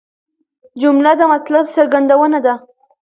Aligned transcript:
جمله 0.81 1.11
د 1.19 1.21
مطلب 1.33 1.65
څرګندونه 1.75 2.37
ده. 2.45 2.53